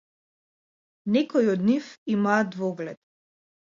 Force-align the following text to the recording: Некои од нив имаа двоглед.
Некои 1.17 1.51
од 1.53 1.61
нив 1.69 1.93
имаа 2.15 2.39
двоглед. 2.57 2.99